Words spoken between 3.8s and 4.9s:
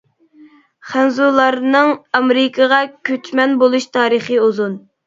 تارىخى ئۇزۇن.